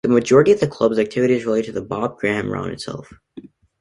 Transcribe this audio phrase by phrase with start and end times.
[0.03, 3.13] The majority of the club's activity is related to the Bob Graham Round itself.